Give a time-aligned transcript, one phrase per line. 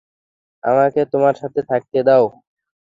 [0.63, 2.23] আমাকে তোমার সাথে থাকতে দাও।